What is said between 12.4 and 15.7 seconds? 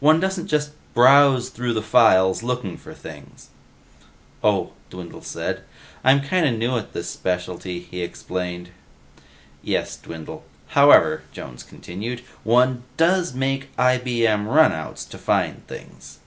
"one does make IBM runouts to find